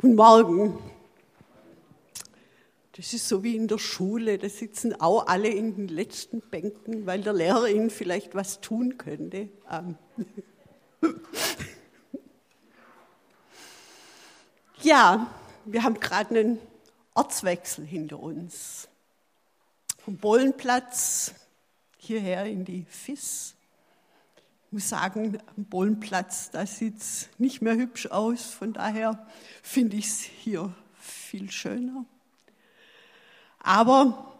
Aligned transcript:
Guten 0.00 0.14
Morgen. 0.14 0.78
Das 2.92 3.12
ist 3.12 3.26
so 3.26 3.42
wie 3.42 3.56
in 3.56 3.66
der 3.66 3.78
Schule, 3.78 4.38
da 4.38 4.48
sitzen 4.48 5.00
auch 5.00 5.26
alle 5.26 5.48
in 5.48 5.74
den 5.74 5.88
letzten 5.88 6.40
Bänken, 6.40 7.04
weil 7.04 7.20
der 7.20 7.32
Lehrer 7.32 7.66
ihnen 7.66 7.90
vielleicht 7.90 8.36
was 8.36 8.60
tun 8.60 8.96
könnte. 8.96 9.48
Ähm. 9.68 9.98
Ja, 14.82 15.34
wir 15.64 15.82
haben 15.82 15.98
gerade 15.98 16.38
einen 16.38 16.58
Ortswechsel 17.14 17.84
hinter 17.84 18.20
uns. 18.20 18.86
Vom 19.98 20.16
Bohlenplatz 20.18 21.34
hierher 21.96 22.44
in 22.44 22.64
die 22.64 22.86
FIS. 22.88 23.56
Ich 24.68 24.72
muss 24.72 24.90
sagen, 24.90 25.38
am 25.56 25.64
Bohlenplatz, 25.64 26.50
da 26.50 26.66
sieht 26.66 26.98
es 26.98 27.30
nicht 27.38 27.62
mehr 27.62 27.74
hübsch 27.74 28.08
aus. 28.08 28.44
Von 28.50 28.74
daher 28.74 29.26
finde 29.62 29.96
ich 29.96 30.04
es 30.04 30.20
hier 30.20 30.74
viel 31.00 31.50
schöner. 31.50 32.04
Aber 33.60 34.36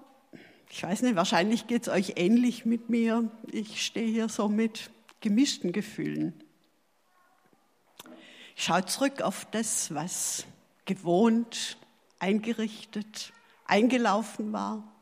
ich 0.68 0.82
weiß 0.82 1.00
nicht, 1.00 1.16
wahrscheinlich 1.16 1.66
geht 1.66 1.84
es 1.84 1.88
euch 1.88 2.12
ähnlich 2.16 2.66
mit 2.66 2.90
mir. 2.90 3.30
Ich 3.50 3.82
stehe 3.82 4.06
hier 4.06 4.28
so 4.28 4.50
mit 4.50 4.90
gemischten 5.22 5.72
Gefühlen. 5.72 6.34
Ich 8.54 8.64
schaue 8.64 8.84
zurück 8.84 9.22
auf 9.22 9.46
das, 9.50 9.94
was 9.94 10.44
gewohnt, 10.84 11.78
eingerichtet, 12.18 13.32
eingelaufen 13.64 14.52
war. 14.52 14.92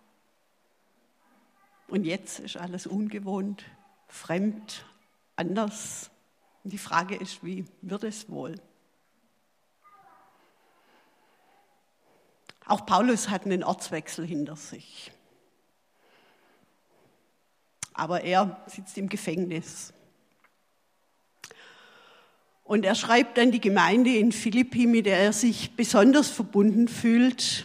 Und 1.88 2.04
jetzt 2.04 2.38
ist 2.38 2.56
alles 2.56 2.86
ungewohnt, 2.86 3.64
fremd, 4.06 4.84
anders. 5.36 6.10
Und 6.64 6.72
die 6.72 6.78
Frage 6.78 7.14
ist, 7.14 7.44
wie 7.44 7.64
wird 7.82 8.04
es 8.04 8.28
wohl? 8.28 8.56
Auch 12.64 12.84
Paulus 12.84 13.28
hat 13.28 13.44
einen 13.44 13.62
Ortswechsel 13.62 14.26
hinter 14.26 14.56
sich. 14.56 15.12
Aber 17.94 18.22
er 18.22 18.60
sitzt 18.66 18.98
im 18.98 19.08
Gefängnis. 19.08 19.92
Und 22.64 22.84
er 22.84 22.96
schreibt 22.96 23.38
an 23.38 23.52
die 23.52 23.60
Gemeinde 23.60 24.10
in 24.16 24.32
Philippi, 24.32 24.88
mit 24.88 25.06
der 25.06 25.18
er 25.18 25.32
sich 25.32 25.76
besonders 25.76 26.28
verbunden 26.28 26.88
fühlt. 26.88 27.64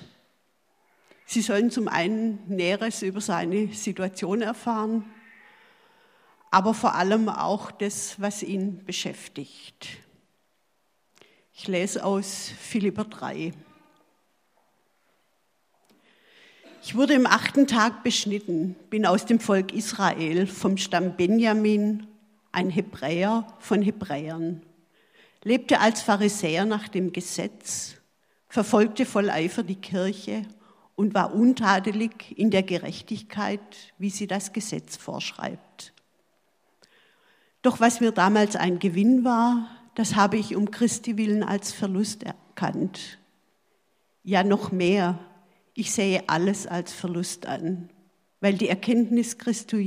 Sie 1.25 1.42
sollen 1.42 1.72
zum 1.72 1.88
einen 1.88 2.47
Näheres 2.47 3.02
über 3.02 3.19
seine 3.19 3.73
Situation 3.73 4.44
erfahren 4.44 5.03
aber 6.52 6.73
vor 6.73 6.95
allem 6.95 7.30
auch 7.30 7.71
das, 7.71 8.19
was 8.19 8.44
ihn 8.44 8.83
beschäftigt. 8.83 9.88
Ich 11.53 11.67
lese 11.67 12.03
aus 12.03 12.52
Philipper 12.59 13.05
3. 13.05 13.53
Ich 16.83 16.95
wurde 16.95 17.13
im 17.13 17.25
achten 17.25 17.67
Tag 17.67 18.03
beschnitten, 18.03 18.75
bin 18.89 19.05
aus 19.05 19.25
dem 19.25 19.39
Volk 19.39 19.71
Israel, 19.71 20.45
vom 20.45 20.77
Stamm 20.77 21.16
Benjamin, 21.16 22.08
ein 22.52 22.69
Hebräer 22.69 23.47
von 23.59 23.81
Hebräern, 23.81 24.61
lebte 25.43 25.80
als 25.80 26.02
Pharisäer 26.02 26.65
nach 26.65 26.89
dem 26.89 27.13
Gesetz, 27.13 27.95
verfolgte 28.49 29.05
voll 29.05 29.30
Eifer 29.30 29.63
die 29.63 29.75
Kirche 29.75 30.41
und 30.95 31.13
war 31.13 31.33
untadelig 31.33 32.38
in 32.38 32.52
der 32.52 32.63
Gerechtigkeit, 32.63 33.93
wie 33.97 34.09
sie 34.09 34.27
das 34.27 34.52
Gesetz 34.52 34.97
vorschreibt. 34.97 35.93
Doch 37.62 37.80
was 37.80 38.02
mir 38.02 38.12
damals 38.12 38.56
ein 38.56 38.80
Gewinn 38.80 39.23
war, 39.23 39.67
das 39.95 40.16
habe 40.16 40.38
ich 40.38 40.56
um 40.56 40.72
Christi 40.72 41.17
willen 41.17 41.44
als 41.44 41.72
Verlust 41.72 42.23
erkannt. 42.23 43.20
Ja, 44.23 44.44
noch 44.44 44.72
mehr, 44.72 45.20
ich 45.73 45.92
sehe 45.92 46.28
alles 46.28 46.66
als 46.66 46.92
Verlust 46.94 47.45
an, 47.45 47.89
weil 48.39 48.56
die 48.56 48.67
Erkenntnis 48.67 49.38
Christi 49.38 49.77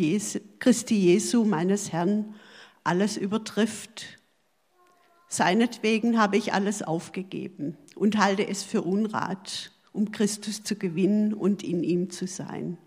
Jesu, 0.94 1.44
meines 1.44 1.92
Herrn 1.92 2.34
alles 2.84 3.16
übertrifft. 3.16 4.18
Seinetwegen 5.28 6.18
habe 6.18 6.36
ich 6.36 6.52
alles 6.52 6.82
aufgegeben 6.82 7.76
und 7.96 8.18
halte 8.18 8.46
es 8.46 8.62
für 8.62 8.82
Unrat, 8.82 9.72
um 9.92 10.12
Christus 10.12 10.62
zu 10.62 10.76
gewinnen 10.76 11.34
und 11.34 11.64
in 11.64 11.82
ihm 11.82 12.10
zu 12.10 12.26
sein. 12.26 12.78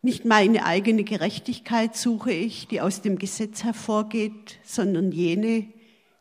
Nicht 0.00 0.24
meine 0.24 0.64
eigene 0.64 1.02
Gerechtigkeit 1.02 1.96
suche 1.96 2.32
ich, 2.32 2.68
die 2.68 2.80
aus 2.80 3.02
dem 3.02 3.18
Gesetz 3.18 3.64
hervorgeht, 3.64 4.60
sondern 4.62 5.10
jene, 5.10 5.66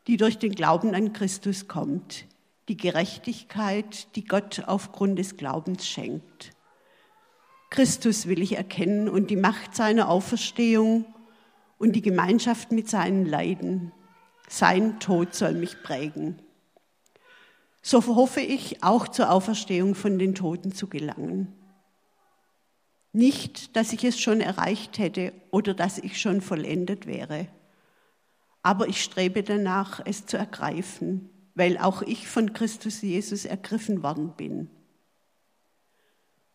die 0.08 0.18
durch 0.18 0.40
den 0.40 0.54
Glauben 0.54 0.96
an 0.96 1.14
Christus 1.14 1.68
kommt. 1.68 2.26
Die 2.70 2.78
Gerechtigkeit, 2.78 4.16
die 4.16 4.26
Gott 4.26 4.64
aufgrund 4.66 5.20
des 5.20 5.38
Glaubens 5.38 5.88
schenkt. 5.88 6.52
Christus 7.70 8.28
will 8.28 8.42
ich 8.42 8.58
erkennen 8.58 9.10
und 9.10 9.30
die 9.30 9.36
Macht 9.36 9.76
seiner 9.76 10.10
Auferstehung 10.10 11.06
und 11.78 11.96
die 11.96 12.02
Gemeinschaft 12.02 12.72
mit 12.72 12.90
seinen 12.90 13.26
Leiden. 13.26 13.92
Sein 14.48 15.00
Tod 15.00 15.36
soll 15.36 15.54
mich 15.54 15.84
prägen. 15.84 16.42
So 17.84 18.04
hoffe 18.06 18.42
ich, 18.42 18.84
auch 18.84 19.08
zur 19.08 19.30
Auferstehung 19.32 19.94
von 19.94 20.18
den 20.18 20.34
Toten 20.34 20.74
zu 20.74 20.88
gelangen. 20.88 21.54
Nicht, 23.14 23.76
dass 23.76 23.94
ich 23.94 24.04
es 24.04 24.20
schon 24.20 24.42
erreicht 24.42 25.00
hätte 25.00 25.34
oder 25.52 25.74
dass 25.74 25.98
ich 25.98 26.20
schon 26.22 26.42
vollendet 26.42 27.08
wäre, 27.08 27.48
aber 28.62 28.88
ich 28.88 29.02
strebe 29.02 29.44
danach, 29.44 30.02
es 30.06 30.26
zu 30.26 30.38
ergreifen, 30.38 31.30
weil 31.56 31.78
auch 31.78 32.02
ich 32.02 32.28
von 32.28 32.54
Christus 32.54 33.02
Jesus 33.02 33.46
ergriffen 33.46 34.04
worden 34.04 34.34
bin. 34.36 34.70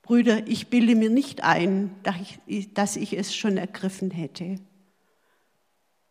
Brüder, 0.02 0.46
ich 0.46 0.68
bilde 0.68 0.94
mir 0.94 1.10
nicht 1.10 1.42
ein, 1.42 1.94
dass 2.74 2.96
ich 2.96 3.16
es 3.16 3.34
schon 3.34 3.56
ergriffen 3.56 4.10
hätte. 4.10 4.56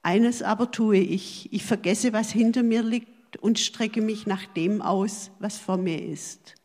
Eines 0.01 0.41
aber 0.41 0.72
tue 0.72 0.97
ich, 0.97 1.53
ich 1.53 1.63
vergesse, 1.63 2.13
was 2.13 2.31
hinter 2.31 2.63
mir 2.63 2.81
liegt 2.81 3.38
und 3.38 3.59
strecke 3.59 4.01
mich 4.01 4.25
nach 4.25 4.46
dem 4.46 4.81
aus, 4.81 5.30
was 5.40 5.57
vor 5.57 5.78
mir 5.78 6.01
ist. 6.03 6.56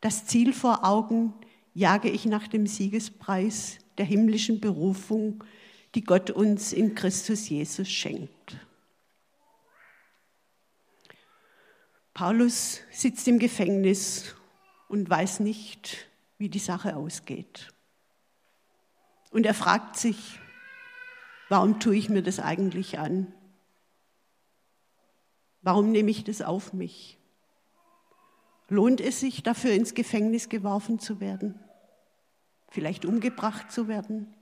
Das 0.00 0.26
Ziel 0.26 0.52
vor 0.52 0.84
Augen, 0.84 1.34
jage 1.74 2.10
ich 2.10 2.26
nach 2.26 2.48
dem 2.48 2.66
Siegespreis 2.66 3.78
der 3.98 4.04
himmlischen 4.04 4.60
Berufung, 4.60 5.44
die 5.94 6.04
Gott 6.04 6.30
uns 6.30 6.72
in 6.72 6.94
Christus 6.94 7.48
Jesus 7.48 7.90
schenkt. 7.90 8.56
Paulus 12.14 12.80
sitzt 12.90 13.26
im 13.28 13.38
Gefängnis 13.38 14.34
und 14.88 15.08
weiß 15.08 15.40
nicht, 15.40 16.08
wie 16.38 16.48
die 16.48 16.58
Sache 16.58 16.96
ausgeht. 16.96 17.72
Und 19.30 19.46
er 19.46 19.54
fragt 19.54 19.96
sich, 19.96 20.38
warum 21.48 21.80
tue 21.80 21.96
ich 21.96 22.10
mir 22.10 22.22
das 22.22 22.38
eigentlich 22.38 22.98
an? 22.98 23.32
Warum 25.62 25.90
nehme 25.90 26.10
ich 26.10 26.24
das 26.24 26.42
auf 26.42 26.74
mich? 26.74 27.18
Lohnt 28.72 29.02
es 29.02 29.20
sich 29.20 29.42
dafür, 29.42 29.72
ins 29.72 29.92
Gefängnis 29.92 30.48
geworfen 30.48 30.98
zu 30.98 31.20
werden? 31.20 31.60
Vielleicht 32.70 33.04
umgebracht 33.04 33.70
zu 33.70 33.86
werden? 33.86 34.32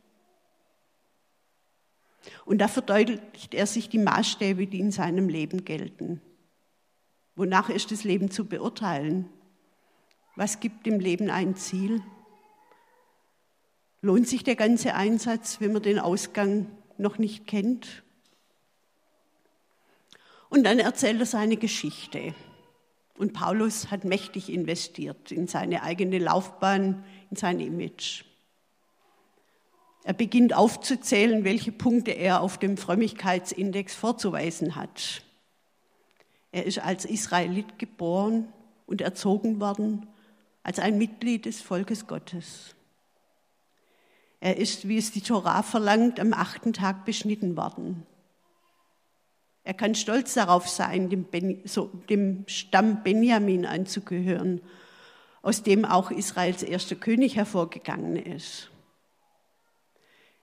Und 2.45 2.59
da 2.59 2.69
verdeutlicht 2.69 3.55
er 3.55 3.67
sich 3.67 3.89
die 3.89 3.99
Maßstäbe, 3.99 4.69
die 4.69 4.79
in 4.79 4.93
seinem 4.93 5.29
Leben 5.29 5.65
gelten. 5.65 6.23
Wonach 7.35 7.71
ist 7.71 7.91
das 7.91 8.05
Leben 8.05 8.31
zu 8.31 8.45
beurteilen? 8.45 9.29
Was 10.37 10.61
gibt 10.61 10.87
dem 10.87 11.01
Leben 11.01 11.29
ein 11.29 11.57
Ziel? 11.57 12.01
Lohnt 14.01 14.29
sich 14.29 14.45
der 14.45 14.55
ganze 14.55 14.95
Einsatz, 14.95 15.61
wenn 15.61 15.73
man 15.73 15.83
den 15.83 15.99
Ausgang 15.99 16.69
noch 16.99 17.19
nicht 17.19 17.49
kennt? 17.49 18.05
Und 20.51 20.63
dann 20.63 20.79
erzählt 20.79 21.19
er 21.19 21.27
seine 21.27 21.57
Geschichte. 21.57 22.33
Und 23.21 23.35
Paulus 23.35 23.91
hat 23.91 24.05
mächtig 24.05 24.49
investiert 24.49 25.31
in 25.31 25.47
seine 25.47 25.83
eigene 25.83 26.19
Laufbahn, 26.19 27.05
in 27.29 27.37
sein 27.37 27.61
Image. 27.61 28.25
Er 30.05 30.15
beginnt 30.15 30.55
aufzuzählen, 30.55 31.45
welche 31.45 31.71
Punkte 31.71 32.13
er 32.13 32.41
auf 32.41 32.57
dem 32.57 32.79
Frömmigkeitsindex 32.79 33.95
vorzuweisen 33.95 34.75
hat. 34.75 35.21
Er 36.51 36.65
ist 36.65 36.79
als 36.79 37.05
Israelit 37.05 37.79
geboren 37.79 38.51
und 38.87 39.03
erzogen 39.03 39.61
worden, 39.61 40.07
als 40.63 40.79
ein 40.79 40.97
Mitglied 40.97 41.45
des 41.45 41.61
Volkes 41.61 42.07
Gottes. 42.07 42.75
Er 44.41 44.57
ist, 44.57 44.89
wie 44.89 44.97
es 44.97 45.13
die 45.13 45.21
Torah 45.21 45.63
verlangt, 45.63 46.21
am 46.21 46.33
achten 46.33 46.73
Tag 46.73 47.05
beschnitten 47.05 47.55
worden. 47.55 48.07
Er 49.63 49.75
kann 49.75 49.95
stolz 49.95 50.35
darauf 50.35 50.69
sein, 50.69 51.11
dem, 51.11 51.25
ben, 51.25 51.61
so, 51.65 51.87
dem 52.09 52.45
Stamm 52.47 53.03
Benjamin 53.03 53.67
anzugehören, 53.67 54.61
aus 55.43 55.63
dem 55.63 55.85
auch 55.85 56.11
Israels 56.11 56.63
erster 56.63 56.97
König 56.97 57.37
hervorgegangen 57.37 58.17
ist. 58.17 58.71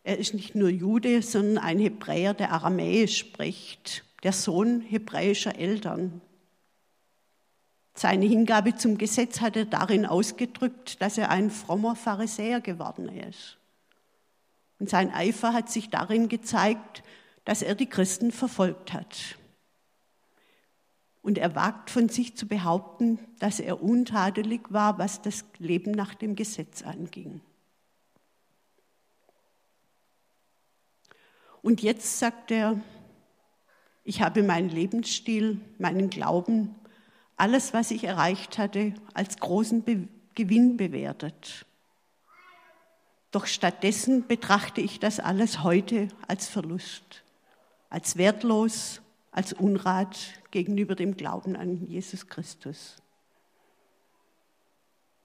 Er 0.03 0.17
ist 0.17 0.33
nicht 0.33 0.55
nur 0.55 0.69
Jude, 0.69 1.21
sondern 1.21 1.57
ein 1.63 1.79
Hebräer, 1.79 2.33
der 2.33 2.51
Aramäisch 2.51 3.17
spricht, 3.17 4.05
der 4.23 4.31
Sohn 4.31 4.81
hebräischer 4.81 5.57
Eltern. 5.57 6.21
Seine 7.93 8.25
Hingabe 8.25 8.75
zum 8.75 8.97
Gesetz 8.97 9.41
hat 9.41 9.55
er 9.55 9.65
darin 9.65 10.05
ausgedrückt, 10.05 11.01
dass 11.01 11.17
er 11.17 11.29
ein 11.29 11.49
frommer 11.49 11.95
Pharisäer 11.95 12.61
geworden 12.61 13.09
ist. 13.09 13.57
Und 14.79 14.89
sein 14.89 15.11
Eifer 15.11 15.53
hat 15.53 15.69
sich 15.69 15.89
darin 15.89 16.29
gezeigt, 16.29 17.03
dass 17.47 17.61
er 17.61 17.75
die 17.75 17.85
Christen 17.85 18.33
verfolgt 18.33 18.91
hat. 18.91 19.37
Und 21.21 21.37
er 21.37 21.55
wagt 21.55 21.89
von 21.89 22.09
sich 22.09 22.35
zu 22.35 22.45
behaupten, 22.45 23.19
dass 23.39 23.61
er 23.61 23.81
untadelig 23.81 24.63
war, 24.67 24.97
was 24.97 25.21
das 25.21 25.45
Leben 25.57 25.91
nach 25.91 26.13
dem 26.13 26.35
Gesetz 26.35 26.83
anging. 26.83 27.39
Und 31.61 31.81
jetzt 31.81 32.19
sagt 32.19 32.51
er, 32.51 32.81
ich 34.03 34.21
habe 34.21 34.43
meinen 34.43 34.67
Lebensstil, 34.67 35.61
meinen 35.77 36.09
Glauben, 36.09 36.75
alles, 37.37 37.73
was 37.73 37.91
ich 37.91 38.03
erreicht 38.03 38.57
hatte, 38.57 38.93
als 39.13 39.37
großen 39.37 39.83
Be 39.83 40.09
Gewinn 40.35 40.75
bewertet. 40.75 41.65
Doch 43.31 43.45
stattdessen 43.45 44.27
betrachte 44.27 44.81
ich 44.81 44.99
das 44.99 45.21
alles 45.21 45.63
heute 45.63 46.09
als 46.27 46.47
Verlust, 46.49 47.23
als 47.89 48.17
wertlos, 48.17 49.01
als 49.31 49.53
Unrat 49.53 50.17
gegenüber 50.51 50.95
dem 50.95 51.15
Glauben 51.15 51.55
an 51.55 51.85
Jesus 51.85 52.27
Christus. 52.27 52.97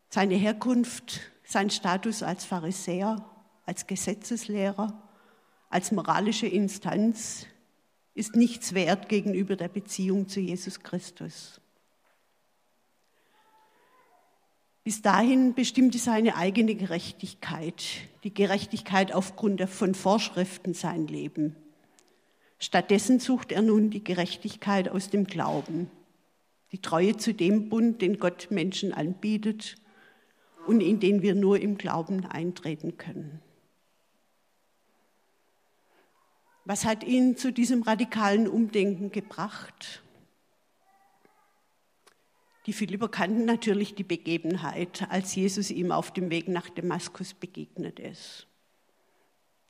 Seine 0.08 0.34
Herkunft, 0.34 1.20
sein 1.44 1.70
Status 1.70 2.22
als 2.22 2.44
Pharisäer, 2.44 3.24
als 3.64 3.86
Gesetzeslehrer, 3.86 5.02
als 5.70 5.92
moralische 5.92 6.46
Instanz 6.46 7.46
ist 8.14 8.36
nichts 8.36 8.74
wert 8.74 9.08
gegenüber 9.08 9.56
der 9.56 9.68
Beziehung 9.68 10.28
zu 10.28 10.40
Jesus 10.40 10.80
Christus. 10.80 11.60
Bis 14.84 15.00
dahin 15.00 15.54
bestimmte 15.54 15.98
seine 15.98 16.36
eigene 16.36 16.74
Gerechtigkeit, 16.74 17.84
die 18.24 18.34
Gerechtigkeit 18.34 19.14
aufgrund 19.14 19.62
von 19.70 19.94
Vorschriften 19.94 20.74
sein 20.74 21.06
Leben. 21.06 21.56
Stattdessen 22.62 23.18
sucht 23.18 23.50
er 23.50 23.60
nun 23.60 23.90
die 23.90 24.04
Gerechtigkeit 24.04 24.88
aus 24.88 25.10
dem 25.10 25.24
Glauben, 25.24 25.90
die 26.70 26.80
Treue 26.80 27.16
zu 27.16 27.34
dem 27.34 27.68
Bund, 27.68 28.00
den 28.00 28.20
Gott 28.20 28.52
Menschen 28.52 28.92
anbietet 28.92 29.74
und 30.68 30.80
in 30.80 31.00
den 31.00 31.22
wir 31.22 31.34
nur 31.34 31.58
im 31.58 31.76
Glauben 31.76 32.24
eintreten 32.24 32.96
können. 32.96 33.42
Was 36.64 36.84
hat 36.84 37.02
ihn 37.02 37.36
zu 37.36 37.52
diesem 37.52 37.82
radikalen 37.82 38.46
Umdenken 38.46 39.10
gebracht? 39.10 40.04
Die 42.66 42.72
Philipper 42.72 43.08
kannten 43.08 43.44
natürlich 43.44 43.96
die 43.96 44.04
Begebenheit, 44.04 45.10
als 45.10 45.34
Jesus 45.34 45.72
ihm 45.72 45.90
auf 45.90 46.12
dem 46.12 46.30
Weg 46.30 46.46
nach 46.46 46.70
Damaskus 46.70 47.34
begegnet 47.34 47.98
ist. 47.98 48.46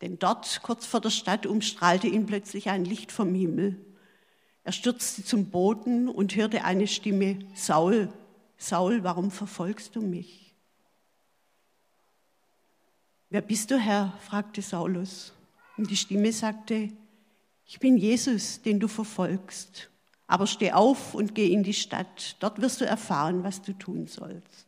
Denn 0.02 0.18
dort, 0.18 0.60
kurz 0.62 0.84
vor 0.84 1.00
der 1.00 1.10
Stadt, 1.10 1.46
umstrahlte 1.46 2.08
ihn 2.08 2.26
plötzlich 2.26 2.68
ein 2.68 2.84
Licht 2.84 3.12
vom 3.12 3.34
Himmel. 3.34 3.80
Er 4.64 4.72
stürzte 4.72 5.24
zum 5.24 5.50
Boden 5.50 6.08
und 6.08 6.34
hörte 6.34 6.64
eine 6.64 6.88
Stimme, 6.88 7.38
Saul, 7.54 8.12
Saul, 8.56 9.04
warum 9.04 9.30
verfolgst 9.30 9.94
du 9.94 10.02
mich? 10.02 10.54
Wer 13.30 13.42
bist 13.42 13.70
du, 13.70 13.78
Herr? 13.78 14.12
fragte 14.20 14.60
Saulus. 14.60 15.32
Und 15.76 15.90
die 15.90 15.96
Stimme 15.96 16.32
sagte, 16.32 16.90
ich 17.64 17.78
bin 17.78 17.96
Jesus, 17.96 18.60
den 18.60 18.78
du 18.78 18.88
verfolgst. 18.88 19.88
Aber 20.26 20.46
steh 20.46 20.72
auf 20.72 21.14
und 21.14 21.34
geh 21.34 21.52
in 21.52 21.62
die 21.62 21.74
Stadt. 21.74 22.36
Dort 22.40 22.60
wirst 22.60 22.80
du 22.80 22.84
erfahren, 22.84 23.42
was 23.44 23.62
du 23.62 23.72
tun 23.72 24.06
sollst. 24.06 24.66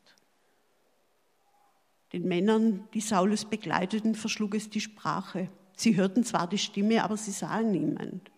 Den 2.14 2.28
Männern, 2.28 2.88
die 2.94 3.00
Saulus 3.00 3.44
begleiteten, 3.44 4.14
verschlug 4.14 4.54
es 4.54 4.70
die 4.70 4.80
Sprache. 4.80 5.48
Sie 5.74 5.96
hörten 5.96 6.22
zwar 6.22 6.46
die 6.46 6.58
Stimme, 6.58 7.02
aber 7.02 7.16
sie 7.16 7.32
sahen 7.32 7.72
niemand. 7.72 8.30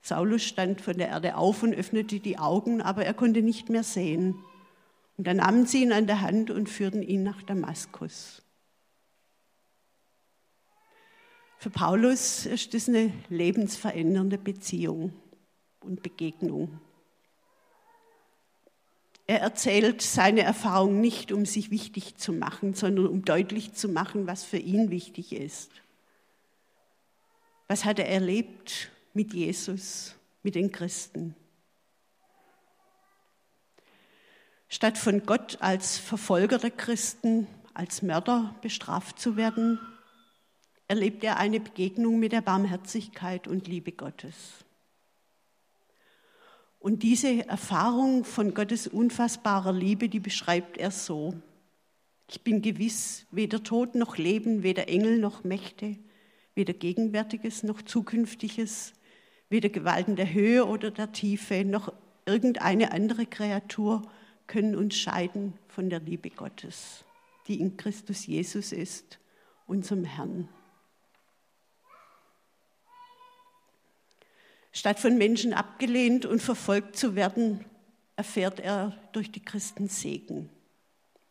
Saulus 0.00 0.44
stand 0.44 0.80
von 0.80 0.96
der 0.96 1.08
Erde 1.08 1.36
auf 1.36 1.64
und 1.64 1.74
öffnete 1.74 2.20
die 2.20 2.38
Augen, 2.38 2.80
aber 2.80 3.04
er 3.04 3.14
konnte 3.14 3.42
nicht 3.42 3.68
mehr 3.68 3.82
sehen. 3.82 4.36
Und 5.16 5.26
dann 5.26 5.38
nahmen 5.38 5.66
sie 5.66 5.82
ihn 5.82 5.92
an 5.92 6.06
der 6.06 6.20
Hand 6.20 6.52
und 6.52 6.68
führten 6.68 7.02
ihn 7.02 7.24
nach 7.24 7.42
Damaskus. 7.42 8.42
Für 11.58 11.70
Paulus 11.70 12.46
ist 12.46 12.74
das 12.74 12.88
eine 12.88 13.12
lebensverändernde 13.28 14.38
Beziehung 14.38 15.12
und 15.80 16.00
Begegnung. 16.04 16.78
Er 19.32 19.40
erzählt 19.40 20.02
seine 20.02 20.42
Erfahrung 20.42 21.00
nicht, 21.00 21.32
um 21.32 21.46
sich 21.46 21.70
wichtig 21.70 22.18
zu 22.18 22.34
machen, 22.34 22.74
sondern 22.74 23.06
um 23.06 23.24
deutlich 23.24 23.72
zu 23.72 23.88
machen, 23.88 24.26
was 24.26 24.44
für 24.44 24.58
ihn 24.58 24.90
wichtig 24.90 25.32
ist. 25.32 25.70
Was 27.66 27.86
hat 27.86 27.98
er 27.98 28.10
erlebt 28.10 28.90
mit 29.14 29.32
Jesus, 29.32 30.16
mit 30.42 30.54
den 30.54 30.70
Christen? 30.70 31.34
Statt 34.68 34.98
von 34.98 35.24
Gott 35.24 35.56
als 35.62 35.96
Verfolger 35.96 36.58
der 36.58 36.70
Christen, 36.70 37.46
als 37.72 38.02
Mörder 38.02 38.54
bestraft 38.60 39.18
zu 39.18 39.38
werden, 39.38 39.78
erlebt 40.88 41.24
er 41.24 41.38
eine 41.38 41.58
Begegnung 41.58 42.18
mit 42.18 42.32
der 42.32 42.42
Barmherzigkeit 42.42 43.48
und 43.48 43.66
Liebe 43.66 43.92
Gottes. 43.92 44.66
Und 46.82 47.04
diese 47.04 47.46
Erfahrung 47.46 48.24
von 48.24 48.54
Gottes 48.54 48.88
unfassbarer 48.88 49.72
Liebe, 49.72 50.08
die 50.08 50.18
beschreibt 50.18 50.78
er 50.78 50.90
so. 50.90 51.32
Ich 52.28 52.42
bin 52.42 52.60
gewiss, 52.60 53.24
weder 53.30 53.62
Tod 53.62 53.94
noch 53.94 54.16
Leben, 54.16 54.64
weder 54.64 54.88
Engel 54.88 55.18
noch 55.18 55.44
Mächte, 55.44 55.96
weder 56.56 56.72
Gegenwärtiges 56.72 57.62
noch 57.62 57.82
Zukünftiges, 57.82 58.94
weder 59.48 59.68
Gewalten 59.68 60.16
der 60.16 60.34
Höhe 60.34 60.66
oder 60.66 60.90
der 60.90 61.12
Tiefe, 61.12 61.64
noch 61.64 61.92
irgendeine 62.26 62.90
andere 62.90 63.26
Kreatur 63.26 64.02
können 64.48 64.74
uns 64.74 64.96
scheiden 64.96 65.54
von 65.68 65.88
der 65.88 66.00
Liebe 66.00 66.30
Gottes, 66.30 67.04
die 67.46 67.60
in 67.60 67.76
Christus 67.76 68.26
Jesus 68.26 68.72
ist, 68.72 69.20
unserem 69.68 70.02
Herrn. 70.02 70.48
Statt 74.72 74.98
von 74.98 75.18
Menschen 75.18 75.52
abgelehnt 75.52 76.24
und 76.24 76.40
verfolgt 76.40 76.96
zu 76.96 77.14
werden, 77.14 77.64
erfährt 78.16 78.58
er 78.58 78.98
durch 79.12 79.30
die 79.30 79.44
Christen 79.44 79.88
Segen. 79.88 80.48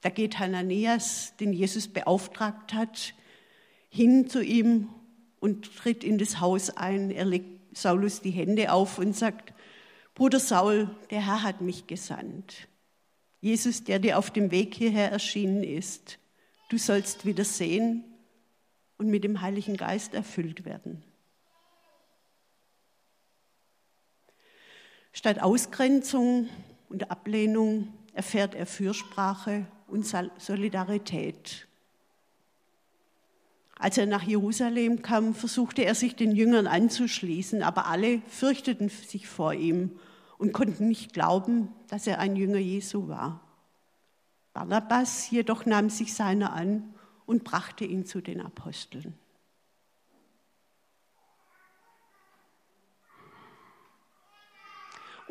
Da 0.01 0.09
geht 0.09 0.39
Hananias, 0.39 1.33
den 1.39 1.51
Jesus 1.51 1.87
beauftragt 1.87 2.73
hat, 2.73 3.13
hin 3.89 4.29
zu 4.29 4.43
ihm 4.43 4.89
und 5.39 5.75
tritt 5.75 6.03
in 6.03 6.17
das 6.17 6.39
Haus 6.39 6.69
ein. 6.69 7.11
Er 7.11 7.25
legt 7.25 7.75
Saulus 7.77 8.21
die 8.21 8.31
Hände 8.31 8.71
auf 8.71 8.99
und 8.99 9.15
sagt, 9.15 9.53
Bruder 10.13 10.39
Saul, 10.39 10.89
der 11.09 11.25
Herr 11.25 11.43
hat 11.43 11.61
mich 11.61 11.87
gesandt. 11.87 12.67
Jesus, 13.39 13.83
der 13.83 13.99
dir 13.99 14.19
auf 14.19 14.29
dem 14.29 14.51
Weg 14.51 14.75
hierher 14.75 15.11
erschienen 15.11 15.63
ist, 15.63 16.19
du 16.69 16.77
sollst 16.77 17.25
wieder 17.25 17.43
sehen 17.43 18.03
und 18.97 19.07
mit 19.07 19.23
dem 19.23 19.41
Heiligen 19.41 19.77
Geist 19.77 20.13
erfüllt 20.13 20.63
werden. 20.63 21.03
Statt 25.21 25.39
Ausgrenzung 25.39 26.49
und 26.89 27.11
Ablehnung 27.11 27.93
erfährt 28.15 28.55
er 28.55 28.65
Fürsprache 28.65 29.67
und 29.87 30.03
Solidarität. 30.39 31.67
Als 33.77 33.99
er 33.99 34.07
nach 34.07 34.23
Jerusalem 34.23 35.03
kam, 35.03 35.35
versuchte 35.35 35.83
er 35.83 35.93
sich 35.93 36.15
den 36.15 36.35
Jüngern 36.35 36.65
anzuschließen, 36.65 37.61
aber 37.61 37.85
alle 37.85 38.23
fürchteten 38.29 38.89
sich 38.89 39.27
vor 39.27 39.53
ihm 39.53 39.91
und 40.39 40.53
konnten 40.53 40.87
nicht 40.87 41.13
glauben, 41.13 41.67
dass 41.87 42.07
er 42.07 42.17
ein 42.17 42.35
Jünger 42.35 42.57
Jesu 42.57 43.07
war. 43.07 43.41
Barnabas 44.53 45.29
jedoch 45.29 45.67
nahm 45.67 45.91
sich 45.91 46.15
seiner 46.15 46.53
an 46.53 46.95
und 47.27 47.43
brachte 47.43 47.85
ihn 47.85 48.07
zu 48.07 48.21
den 48.21 48.41
Aposteln. 48.41 49.13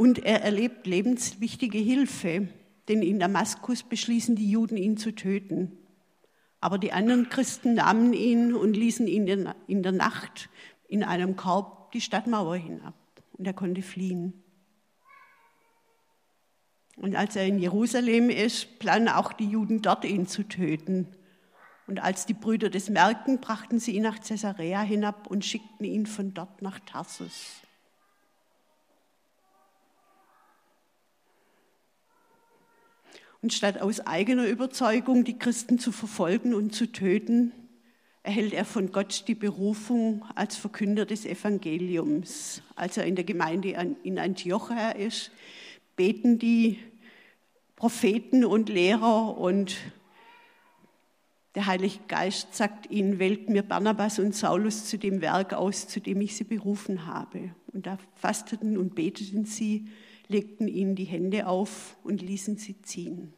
Und 0.01 0.21
er 0.21 0.43
erlebt 0.43 0.87
lebenswichtige 0.87 1.77
Hilfe, 1.77 2.49
denn 2.89 3.03
in 3.03 3.19
Damaskus 3.19 3.83
beschließen 3.83 4.35
die 4.35 4.51
Juden, 4.51 4.79
ihn 4.79 4.97
zu 4.97 5.15
töten. 5.15 5.77
Aber 6.59 6.79
die 6.79 6.95
anderen 6.95 7.29
Christen 7.29 7.75
nahmen 7.75 8.15
ihn 8.15 8.55
und 8.55 8.79
ließen 8.79 9.07
ihn 9.07 9.27
in 9.67 9.83
der 9.83 9.93
Nacht 9.93 10.49
in 10.89 11.05
einem 11.05 11.37
Korb 11.37 11.93
die 11.93 12.01
Stadtmauer 12.01 12.57
hinab. 12.57 12.95
Und 13.33 13.47
er 13.47 13.53
konnte 13.53 13.83
fliehen. 13.83 14.43
Und 16.97 17.15
als 17.15 17.37
er 17.37 17.45
in 17.45 17.59
Jerusalem 17.59 18.31
ist, 18.31 18.79
planen 18.79 19.11
auch 19.11 19.35
die 19.35 19.51
Juden 19.51 19.83
dort, 19.83 20.07
ihn 20.07 20.27
zu 20.27 20.45
töten. 20.45 21.09
Und 21.87 22.03
als 22.03 22.25
die 22.25 22.33
Brüder 22.33 22.71
das 22.71 22.89
merkten, 22.89 23.39
brachten 23.39 23.79
sie 23.79 23.97
ihn 23.97 24.05
nach 24.05 24.21
Caesarea 24.21 24.81
hinab 24.81 25.27
und 25.27 25.45
schickten 25.45 25.85
ihn 25.85 26.07
von 26.07 26.33
dort 26.33 26.63
nach 26.63 26.81
Tarsus. 26.87 27.61
Und 33.43 33.53
statt 33.55 33.81
aus 33.81 34.01
eigener 34.01 34.47
Überzeugung 34.47 35.25
die 35.25 35.39
Christen 35.39 35.79
zu 35.79 35.93
verfolgen 35.93 36.55
und 36.55 36.75
zu 36.75 36.93
töten, 36.93 37.53
erhält 38.23 38.53
er 38.53 38.67
von 38.67 38.93
Gott 38.93 39.25
die 39.29 39.35
Berufung 39.35 40.25
als 40.35 40.57
Verkünder 40.57 41.07
des 41.07 41.25
Evangeliums. 41.25 42.63
Als 42.77 42.99
er 42.99 43.05
in 43.05 43.17
der 43.17 43.25
Gemeinde 43.25 43.97
in 44.03 44.19
Antiochia 44.19 44.91
ist, 44.91 45.31
beten 45.97 46.39
die 46.39 46.79
Propheten 47.77 48.45
und 48.45 48.69
Lehrer 48.69 49.39
und 49.39 49.79
der 51.55 51.67
Heilige 51.67 51.99
Geist 52.07 52.55
sagt 52.55 52.91
ihnen, 52.91 53.19
wählt 53.19 53.49
mir 53.49 53.63
Barnabas 53.63 54.19
und 54.21 54.35
Saulus 54.35 54.87
zu 54.87 54.99
dem 54.99 55.21
Werk 55.21 55.53
aus, 55.53 55.89
zu 55.89 56.01
dem 56.01 56.21
ich 56.21 56.37
sie 56.37 56.45
berufen 56.45 57.07
habe. 57.07 57.55
Und 57.73 57.87
da 57.87 57.99
fasteten 58.15 58.79
und 58.79 58.95
beteten 58.95 59.45
sie, 59.45 59.89
legten 60.29 60.69
ihnen 60.69 60.95
die 60.95 61.05
Hände 61.05 61.49
auf 61.49 61.97
und 62.05 62.23
ließen 62.23 62.57
sie 62.57 62.81
ziehen. 62.83 63.35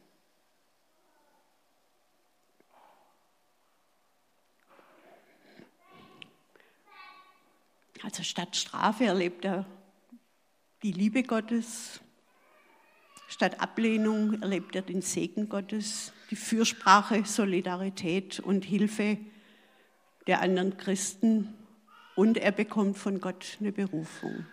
Also 8.03 8.21
statt 8.21 8.55
Strafe 8.55 9.05
erlebt 9.05 9.45
er 9.45 9.65
die 10.83 10.91
Liebe 10.91 11.23
Gottes, 11.23 12.01
statt 13.27 13.59
Ablehnung 13.59 14.41
erlebt 14.41 14.75
er 14.75 14.81
den 14.83 15.01
Segen 15.01 15.49
Gottes, 15.49 16.12
die 16.29 16.35
Fürsprache, 16.35 17.23
Solidarität 17.25 18.39
und 18.39 18.65
Hilfe 18.65 19.17
der 20.27 20.41
anderen 20.41 20.77
Christen 20.77 21.53
und 22.15 22.37
er 22.37 22.51
bekommt 22.51 22.97
von 22.97 23.19
Gott 23.19 23.57
eine 23.59 23.71
Berufung. 23.71 24.45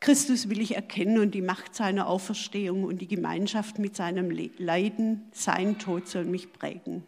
Christus 0.00 0.48
will 0.48 0.60
ich 0.60 0.76
erkennen 0.76 1.18
und 1.18 1.34
die 1.34 1.42
Macht 1.42 1.74
seiner 1.74 2.06
Auferstehung 2.06 2.84
und 2.84 2.98
die 2.98 3.08
Gemeinschaft 3.08 3.78
mit 3.78 3.96
seinem 3.96 4.30
Leiden, 4.58 5.24
sein 5.32 5.78
Tod 5.78 6.06
soll 6.06 6.24
mich 6.26 6.52
prägen. 6.52 7.02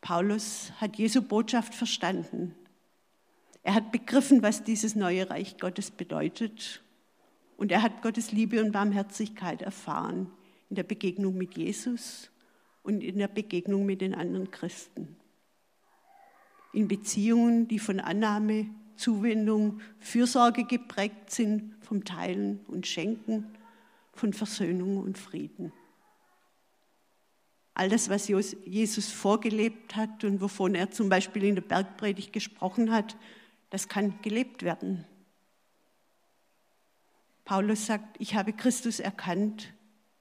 Paulus 0.00 0.72
hat 0.80 0.96
Jesu 0.96 1.22
Botschaft 1.22 1.74
verstanden. 1.74 2.54
Er 3.62 3.74
hat 3.74 3.92
begriffen, 3.92 4.42
was 4.42 4.64
dieses 4.64 4.96
neue 4.96 5.28
Reich 5.30 5.58
Gottes 5.58 5.90
bedeutet. 5.90 6.82
Und 7.60 7.70
er 7.70 7.82
hat 7.82 8.00
Gottes 8.00 8.32
Liebe 8.32 8.64
und 8.64 8.72
Barmherzigkeit 8.72 9.60
erfahren 9.60 10.30
in 10.70 10.76
der 10.76 10.82
Begegnung 10.82 11.36
mit 11.36 11.58
Jesus 11.58 12.30
und 12.82 13.04
in 13.04 13.18
der 13.18 13.28
Begegnung 13.28 13.84
mit 13.84 14.00
den 14.00 14.14
anderen 14.14 14.50
Christen. 14.50 15.14
In 16.72 16.88
Beziehungen, 16.88 17.68
die 17.68 17.78
von 17.78 18.00
Annahme, 18.00 18.70
Zuwendung, 18.96 19.82
Fürsorge 19.98 20.64
geprägt 20.64 21.30
sind, 21.30 21.74
vom 21.82 22.02
Teilen 22.02 22.60
und 22.66 22.86
Schenken, 22.86 23.44
von 24.14 24.32
Versöhnung 24.32 24.96
und 24.96 25.18
Frieden. 25.18 25.70
All 27.74 27.90
das, 27.90 28.08
was 28.08 28.28
Jesus 28.64 29.12
vorgelebt 29.12 29.96
hat 29.96 30.24
und 30.24 30.40
wovon 30.40 30.74
er 30.74 30.92
zum 30.92 31.10
Beispiel 31.10 31.44
in 31.44 31.56
der 31.56 31.62
Bergpredigt 31.62 32.32
gesprochen 32.32 32.90
hat, 32.90 33.18
das 33.68 33.86
kann 33.86 34.14
gelebt 34.22 34.62
werden. 34.62 35.04
Paulus 37.50 37.86
sagt, 37.86 38.14
ich 38.20 38.36
habe 38.36 38.52
Christus 38.52 39.00
erkannt, 39.00 39.72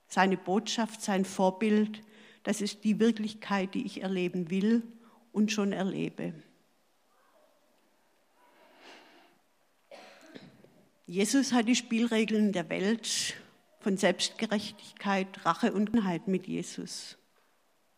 seine 0.07 0.35
Botschaft, 0.35 1.03
sein 1.03 1.25
Vorbild, 1.25 2.01
das 2.41 2.59
ist 2.59 2.83
die 2.83 2.99
Wirklichkeit, 2.99 3.75
die 3.75 3.85
ich 3.85 4.01
erleben 4.01 4.49
will 4.49 4.81
und 5.31 5.51
schon 5.51 5.71
erlebe. 5.71 6.33
Jesus 11.05 11.53
hat 11.53 11.67
die 11.67 11.75
Spielregeln 11.75 12.51
der 12.51 12.67
Welt 12.69 13.35
von 13.79 13.95
Selbstgerechtigkeit, 13.95 15.45
Rache 15.45 15.71
und 15.71 15.93
Unheit 15.93 16.27
mit 16.27 16.47
Jesus. 16.47 17.19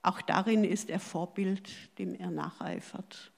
Auch 0.01 0.21
darin 0.21 0.65
ist 0.65 0.89
er 0.89 0.99
Vorbild, 0.99 1.97
dem 1.99 2.15
er 2.15 2.31
nacheifert. 2.31 3.31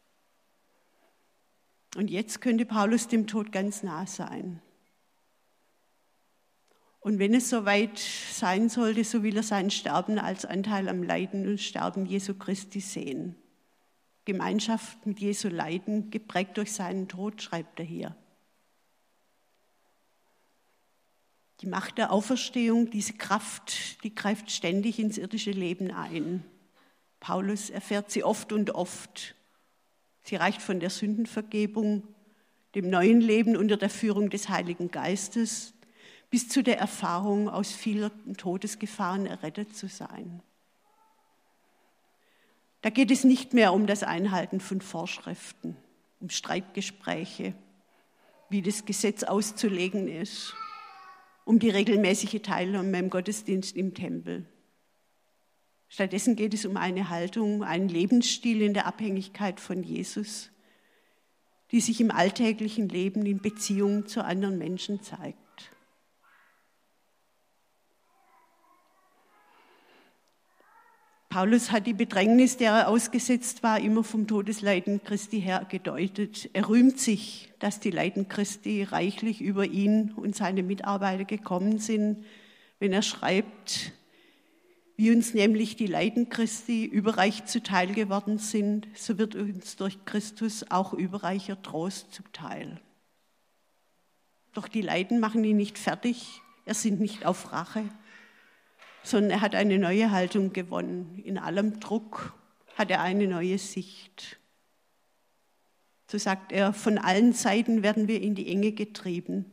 Und 1.96 2.10
jetzt 2.10 2.42
könnte 2.42 2.66
Paulus 2.66 3.08
dem 3.08 3.28
Tod 3.28 3.52
ganz 3.52 3.84
nah 3.84 4.08
sein. 4.08 4.60
Und 7.04 7.20
wenn 7.20 7.34
es 7.34 7.50
soweit 7.50 8.00
sein 8.00 8.70
sollte, 8.70 9.04
so 9.04 9.24
will 9.24 9.36
er 9.36 9.44
sein 9.44 9.70
Sterben 9.70 10.18
als 10.18 10.46
Anteil 10.46 10.88
am 10.88 11.04
Leiden 11.04 11.46
und 11.46 11.60
Sterben 11.60 12.06
Jesu 12.06 12.34
Christi 12.34 12.80
sehen. 12.80 13.36
Gemeinschaft 14.24 15.06
mit 15.06 15.20
Jesu 15.20 15.50
Leiden, 15.50 16.12
geprägt 16.12 16.56
durch 16.56 16.72
seinen 16.72 17.10
Tod, 17.10 17.42
schreibt 17.42 17.78
er 17.82 17.86
hier. 17.86 18.16
Die 21.60 21.68
Macht 21.68 21.98
der 21.98 22.14
Auferstehung, 22.14 22.90
diese 22.90 23.14
Kraft, 23.14 24.02
die 24.06 24.16
greift 24.16 24.50
ständig 24.50 24.98
ins 24.98 25.18
irdische 25.18 25.52
Leben 25.52 25.92
ein. 25.92 26.46
Paulus 27.20 27.70
erfährt 27.70 28.12
sie 28.12 28.24
oft 28.24 28.54
und 28.54 28.76
oft. 28.76 29.36
Sie 30.22 30.38
reicht 30.38 30.62
von 30.62 30.80
der 30.80 30.90
Sündenvergebung, 30.90 32.04
dem 32.76 32.90
neuen 32.90 33.20
Leben 33.20 33.58
unter 33.58 33.76
der 33.76 33.90
Führung 33.90 34.30
des 34.30 34.48
Heiligen 34.48 34.90
Geistes 34.90 35.74
bis 36.34 36.50
zu 36.50 36.64
der 36.64 36.80
Erfahrung, 36.80 37.48
aus 37.48 37.74
vielen 37.74 38.10
Todesgefahren 38.38 39.28
errettet 39.28 39.76
zu 39.76 39.88
sein. 39.88 40.42
Da 42.82 42.90
geht 42.90 43.12
es 43.12 43.24
nicht 43.24 43.54
mehr 43.54 43.72
um 43.72 43.86
das 43.86 44.02
Einhalten 44.02 44.60
von 44.60 44.82
Vorschriften, 44.82 45.78
um 46.20 46.32
Streitgespräche, 46.32 47.54
wie 48.50 48.64
das 48.64 48.86
Gesetz 48.86 49.22
auszulegen 49.22 50.08
ist, 50.08 50.56
um 51.46 51.60
die 51.60 51.70
regelmäßige 51.70 52.42
Teilnahme 52.42 52.98
im 52.98 53.12
Gottesdienst 53.12 53.76
im 53.76 53.94
Tempel. 53.94 54.48
Stattdessen 55.88 56.36
geht 56.36 56.56
es 56.56 56.66
um 56.66 56.78
eine 56.78 57.10
Haltung, 57.10 57.64
einen 57.64 57.90
Lebensstil 57.90 58.64
in 58.64 58.74
der 58.74 58.88
Abhängigkeit 58.88 59.60
von 59.60 59.84
Jesus, 59.84 60.50
die 61.70 61.80
sich 61.80 62.02
im 62.02 62.10
alltäglichen 62.10 62.90
Leben 62.90 63.24
in 63.24 63.40
Beziehung 63.40 64.08
zu 64.08 64.26
anderen 64.26 64.58
Menschen 64.58 65.04
zeigt. 65.04 65.43
Paulus 71.34 71.72
hat 71.72 71.88
die 71.88 71.94
Bedrängnis, 71.94 72.58
der 72.58 72.74
er 72.74 72.88
ausgesetzt 72.90 73.64
war, 73.64 73.80
immer 73.80 74.04
vom 74.04 74.28
Todesleiden 74.28 75.04
Christi 75.04 75.42
her 75.42 75.66
gedeutet. 75.68 76.48
Er 76.54 76.70
rühmt 76.70 77.00
sich, 77.00 77.52
dass 77.58 77.80
die 77.80 77.90
Leiden 77.90 78.30
Christi 78.30 78.84
reichlich 78.84 79.42
über 79.42 79.66
ihn 79.66 80.12
und 80.12 80.36
seine 80.36 80.62
Mitarbeiter 80.62 81.26
gekommen 81.26 81.80
sind, 81.80 82.24
wenn 82.78 82.94
er 82.94 83.02
schreibt, 83.02 83.94
wie 84.96 85.10
uns 85.10 85.34
nämlich 85.34 85.76
die 85.76 85.88
Leiden 85.88 86.30
Christi 86.30 86.86
überreich 86.86 87.46
zuteil 87.46 87.96
geworden 87.96 88.38
sind, 88.38 88.88
so 88.94 89.18
wird 89.18 89.34
uns 89.34 89.76
durch 89.76 90.06
Christus 90.06 90.70
auch 90.70 90.94
überreicher 90.94 91.60
Trost 91.64 92.14
zuteil. 92.14 92.80
Doch 94.54 94.68
die 94.68 94.84
Leiden 94.84 95.20
machen 95.20 95.44
ihn 95.44 95.58
nicht 95.58 95.80
fertig, 95.80 96.42
er 96.66 96.76
sind 96.76 97.00
nicht 97.00 97.26
auf 97.26 97.52
Rache, 97.52 97.86
sondern 99.04 99.32
er 99.32 99.42
hat 99.42 99.56
eine 99.56 99.78
neue 99.78 100.12
Haltung 100.12 100.54
gewonnen. 100.54 101.22
In 101.24 101.38
allem 101.38 101.80
Druck 101.80 102.34
hat 102.76 102.90
er 102.90 103.02
eine 103.02 103.28
neue 103.28 103.58
Sicht. 103.58 104.40
So 106.08 106.18
sagt 106.18 106.52
er, 106.52 106.74
von 106.74 106.98
allen 106.98 107.34
Seiten 107.34 107.84
werden 107.84 108.08
wir 108.08 108.22
in 108.22 108.36
die 108.36 108.48
Enge 108.48 108.72
getrieben 108.72 109.46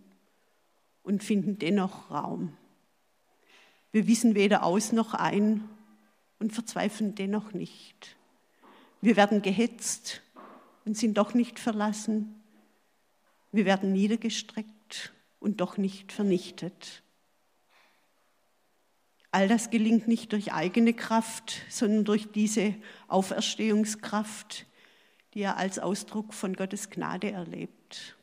und 1.03 1.25
finden 1.25 1.59
dennoch 1.59 2.11
Raum. 2.11 2.57
Wir 3.93 4.07
wissen 4.07 4.35
weder 4.35 4.63
aus 4.63 4.93
noch 4.93 5.15
ein 5.15 5.69
und 6.39 6.53
verzweifeln 6.53 7.15
dennoch 7.15 7.53
nicht. 7.53 8.17
Wir 9.01 9.17
werden 9.17 9.43
gehetzt 9.43 10.23
und 10.85 10.97
sind 10.97 11.19
doch 11.19 11.35
nicht 11.35 11.59
verlassen. 11.59 12.41
Wir 13.53 13.65
werden 13.65 13.93
niedergestreckt 13.93 15.13
und 15.41 15.61
doch 15.61 15.77
nicht 15.77 16.13
vernichtet. 16.13 17.03
All 19.33 19.47
das 19.47 19.71
gelingt 19.71 20.09
nicht 20.09 20.33
durch 20.33 20.53
eigene 20.53 20.93
Kraft, 20.93 21.63
sondern 21.69 22.05
durch 22.05 22.33
diese 22.33 22.75
Auferstehungskraft, 23.07 24.67
die 25.35 25.43
er 25.43 25.57
als 25.57 25.79
Ausdruck 25.79 26.35
von 26.35 26.55
Gottes 26.55 26.91
Gnade 26.91 27.31
erlebt. 27.31 28.17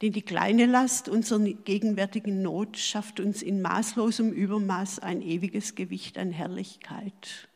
Denn 0.00 0.12
die 0.12 0.22
kleine 0.22 0.66
Last 0.66 1.08
unserer 1.08 1.40
gegenwärtigen 1.40 2.42
Not 2.42 2.76
schafft 2.76 3.20
uns 3.20 3.40
in 3.40 3.62
maßlosem 3.62 4.32
Übermaß 4.32 4.98
ein 4.98 5.22
ewiges 5.22 5.76
Gewicht 5.76 6.18
an 6.18 6.32
Herrlichkeit. 6.32 7.48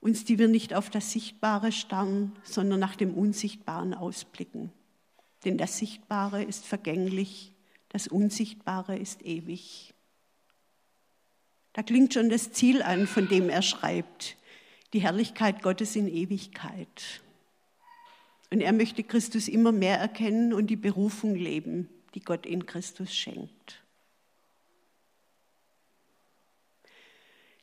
Uns, 0.00 0.24
die 0.24 0.38
wir 0.38 0.48
nicht 0.48 0.72
auf 0.72 0.88
das 0.88 1.12
Sichtbare 1.12 1.72
starren, 1.72 2.32
sondern 2.44 2.80
nach 2.80 2.96
dem 2.96 3.12
Unsichtbaren 3.12 3.92
ausblicken. 3.92 4.72
Denn 5.44 5.58
das 5.58 5.76
Sichtbare 5.76 6.42
ist 6.42 6.64
vergänglich, 6.64 7.52
das 7.90 8.08
Unsichtbare 8.08 8.96
ist 8.96 9.22
ewig. 9.22 9.92
Da 11.72 11.82
klingt 11.82 12.14
schon 12.14 12.30
das 12.30 12.52
Ziel 12.52 12.82
an, 12.82 13.06
von 13.06 13.28
dem 13.28 13.48
er 13.48 13.62
schreibt, 13.62 14.36
die 14.92 15.00
Herrlichkeit 15.00 15.62
Gottes 15.62 15.94
in 15.94 16.08
Ewigkeit. 16.08 17.20
Und 18.50 18.60
er 18.60 18.72
möchte 18.72 19.04
Christus 19.04 19.46
immer 19.46 19.70
mehr 19.70 19.98
erkennen 19.98 20.52
und 20.52 20.68
die 20.68 20.76
Berufung 20.76 21.34
leben, 21.34 21.88
die 22.14 22.20
Gott 22.20 22.46
in 22.46 22.66
Christus 22.66 23.14
schenkt. 23.14 23.82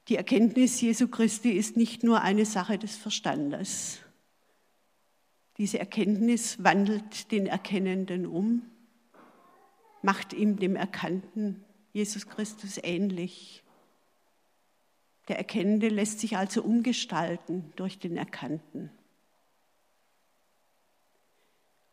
Die 0.08 0.16
Erkenntnis 0.16 0.80
Jesu 0.80 1.10
Christi 1.10 1.52
ist 1.52 1.76
nicht 1.76 2.04
nur 2.04 2.22
eine 2.22 2.46
Sache 2.46 2.78
des 2.78 2.96
Verstandes. 2.96 4.00
Diese 5.58 5.80
Erkenntnis 5.80 6.64
wandelt 6.64 7.32
den 7.32 7.48
Erkennenden 7.48 8.26
um, 8.26 8.62
macht 10.02 10.34
ihm 10.34 10.58
dem 10.58 10.76
Erkannten 10.76 11.64
Jesus 11.94 12.28
Christus 12.28 12.80
ähnlich. 12.84 13.64
Der 15.28 15.38
Erkennende 15.38 15.90
lässt 15.90 16.20
sich 16.20 16.38
also 16.38 16.62
umgestalten 16.62 17.74
durch 17.76 18.00
den 18.00 18.16
Erkannten. 18.16 18.92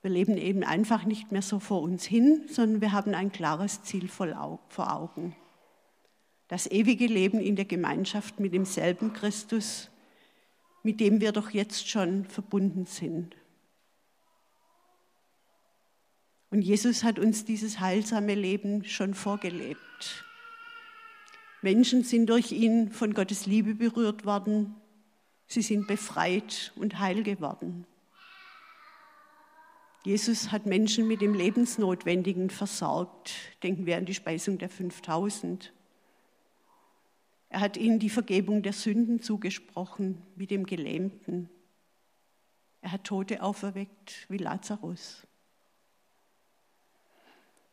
Wir 0.02 0.11
leben 0.11 0.37
eben 0.37 0.62
einfach 0.62 1.04
nicht 1.04 1.32
mehr 1.32 1.40
so 1.40 1.58
vor 1.58 1.80
uns 1.80 2.04
hin, 2.04 2.42
sondern 2.49 2.82
wir 2.82 2.92
haben 2.92 3.14
ein 3.14 3.32
klares 3.32 3.82
Ziel 3.82 4.08
vor 4.08 4.28
Augen. 4.76 5.34
Das 6.49 6.70
ewige 6.70 7.06
Leben 7.06 7.40
in 7.40 7.56
der 7.56 7.64
Gemeinschaft 7.64 8.38
mit 8.38 8.52
demselben 8.52 9.14
Christus, 9.14 9.90
mit 10.82 11.00
dem 11.00 11.23
wir 11.23 11.32
doch 11.32 11.50
jetzt 11.50 11.88
schon 11.88 12.26
verbunden 12.26 12.84
sind. 12.84 13.34
Und 16.54 16.62
Jesus 16.62 17.02
hat 17.02 17.18
uns 17.18 17.44
dieses 17.44 17.80
heilsame 17.80 18.37
Leben 18.37 18.84
schon 18.84 19.14
vorgelebt. 19.14 20.25
Menschen 21.62 22.04
sind 22.04 22.26
durch 22.26 22.52
ihn 22.52 22.92
von 22.92 23.12
Gottes 23.12 23.46
Liebe 23.46 23.75
berührt 23.75 24.25
worden. 24.25 24.76
Sie 25.49 25.62
sind 25.62 25.88
befreit 25.88 26.73
und 26.76 27.00
heil 27.00 27.25
geworden. 27.25 27.88
Jesus 30.04 30.52
hat 30.52 30.64
Menschen 30.64 31.08
mit 31.08 31.23
dem 31.23 31.34
Lebensnotwendigen 31.34 32.50
versorgt. 32.50 33.32
Denken 33.64 33.84
wir 33.84 33.96
an 33.96 34.04
die 34.04 34.14
Speisung 34.14 34.56
der 34.56 34.68
5000. 34.68 35.73
Er 37.49 37.58
hat 37.58 37.76
ihnen 37.76 37.99
die 37.99 38.11
Vergebung 38.11 38.62
der 38.62 38.75
Sünden 38.75 39.20
zugesprochen, 39.20 40.23
wie 40.37 40.46
dem 40.46 40.66
Gelähmten. 40.66 41.50
Er 42.80 42.92
hat 42.92 43.02
Tote 43.02 43.42
auferweckt, 43.42 44.26
wie 44.28 44.38
Lazarus. 44.38 45.26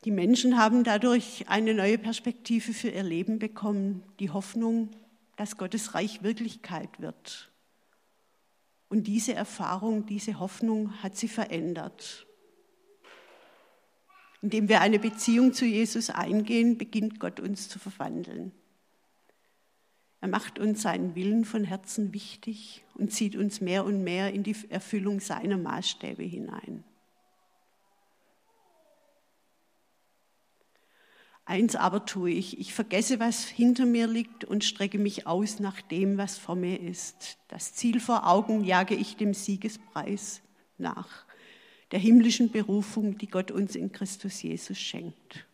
Die 0.04 0.12
Menschen 0.12 0.58
haben 0.58 0.84
dadurch 0.84 1.48
eine 1.48 1.76
neue 1.76 2.00
Perspektive 2.00 2.74
für 2.74 2.90
ihr 2.90 3.04
Leben 3.04 3.38
bekommen, 3.38 4.04
die 4.20 4.32
Hoffnung, 4.32 4.90
dass 5.38 5.58
Gottes 5.58 5.94
Reich 5.94 6.24
Wirklichkeit 6.24 7.00
wird. 7.00 7.52
Und 8.90 9.06
diese 9.06 9.34
Erfahrung, 9.34 10.06
diese 10.08 10.40
Hoffnung 10.40 11.02
hat 11.04 11.16
sie 11.16 11.28
verändert. 11.28 12.26
Indem 14.42 14.70
wir 14.70 14.82
eine 14.82 14.98
Beziehung 14.98 15.54
zu 15.54 15.66
Jesus 15.66 16.10
eingehen, 16.10 16.80
beginnt 16.80 17.20
Gott 17.20 17.40
uns 17.40 17.70
zu 17.70 17.78
verwandeln. 17.78 18.52
Er 20.20 20.28
macht 20.28 20.58
uns 20.58 20.82
seinen 20.82 21.16
Willen 21.16 21.46
von 21.46 21.64
Herzen 21.64 22.14
wichtig 22.14 22.84
und 22.96 23.14
zieht 23.14 23.36
uns 23.36 23.62
mehr 23.62 23.86
und 23.86 24.04
mehr 24.04 24.34
in 24.34 24.44
die 24.44 24.56
Erfüllung 24.70 25.20
seiner 25.20 25.58
Maßstäbe 25.58 26.24
hinein. 26.24 26.84
Eins 31.46 31.76
aber 31.76 32.06
tue 32.06 32.32
ich, 32.32 32.60
ich 32.60 32.74
vergesse, 32.74 33.20
was 33.20 33.46
hinter 33.46 33.86
mir 33.86 34.08
liegt 34.08 34.46
und 34.46 34.64
strecke 34.64 35.00
mich 35.00 35.28
aus 35.28 35.60
nach 35.60 35.82
dem, 35.82 36.18
was 36.18 36.38
vor 36.38 36.56
mir 36.56 36.80
ist. 36.80 37.38
Das 37.48 37.74
Ziel 37.74 38.00
vor 38.00 38.28
Augen 38.28 38.64
jage 38.64 38.96
ich 38.96 39.18
dem 39.18 39.34
Siegespreis 39.34 40.42
nach, 40.78 41.26
der 41.92 42.00
himmlischen 42.00 42.52
Berufung, 42.52 43.18
die 43.18 43.28
Gott 43.28 43.52
uns 43.52 43.76
in 43.76 43.92
Christus 43.92 44.42
Jesus 44.42 44.78
schenkt. 44.78 45.46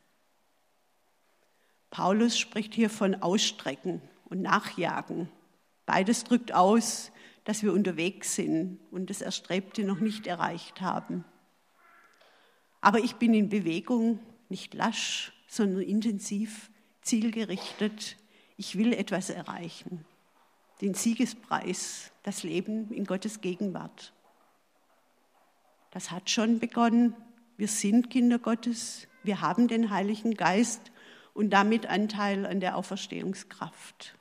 Paulus 1.89 2.37
spricht 2.37 2.75
hier 2.75 2.89
von 2.89 3.15
Ausstrecken 3.15 4.01
und 4.25 4.41
Nachjagen. 4.41 5.29
Beides 5.85 6.25
drückt 6.25 6.53
aus, 6.53 7.11
dass 7.45 7.63
wir 7.63 7.71
unterwegs 7.71 8.35
sind 8.35 8.79
und 8.91 9.09
das 9.09 9.21
Erstrebte 9.21 9.85
noch 9.85 9.99
nicht 10.01 10.27
erreicht 10.27 10.81
haben. 10.81 11.23
Aber 12.81 12.99
ich 12.99 13.15
bin 13.15 13.33
in 13.33 13.47
Bewegung, 13.49 14.19
nicht 14.49 14.73
lasch, 14.73 15.33
sondern 15.47 15.81
intensiv, 15.81 16.69
zielgerichtet. 17.01 18.17
Ich 18.57 18.77
will 18.77 18.93
etwas 18.93 19.29
erreichen. 19.29 20.05
Den 20.81 20.93
Siegespreis, 20.93 22.11
das 22.23 22.43
Leben 22.43 22.91
in 22.91 23.05
Gottes 23.05 23.41
Gegenwart. 23.41 24.13
Das 25.91 26.11
hat 26.11 26.29
schon 26.29 26.59
begonnen. 26.59 27.15
Wir 27.55 27.67
sind 27.67 28.09
Kinder 28.09 28.37
Gottes. 28.37 29.07
Wir 29.23 29.41
haben 29.41 29.67
den 29.67 29.89
Heiligen 29.89 30.35
Geist 30.35 30.91
und 31.33 31.49
damit 31.49 31.87
Anteil 31.87 32.45
an 32.45 32.59
der 32.59 32.77
Auferstehungskraft. 32.77 34.15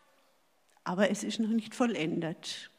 Aber 0.85 1.11
es 1.11 1.25
ist 1.25 1.41
noch 1.41 1.49
nicht 1.49 1.75
vollendet. 1.75 2.71